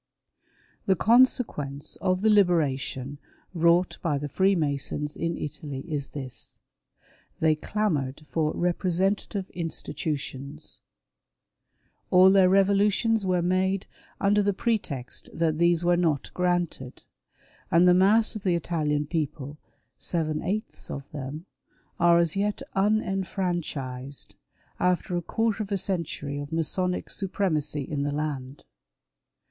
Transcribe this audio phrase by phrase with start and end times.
[0.87, 3.19] The consequence of the" liberation"
[3.53, 6.57] wrought by the Freemasons in Italy is this:
[7.39, 10.81] They clamoured for representative institutions.
[12.09, 13.85] All their revolutions were made
[14.19, 17.03] under the pretext that these were not granted—
[17.71, 19.59] and the mass of the Italian people—
[19.99, 21.45] seven eighths of them—
[21.99, 24.33] are as yet unenfranchised,
[24.79, 28.63] after a quarter of a century of Masonic supremacy in the land.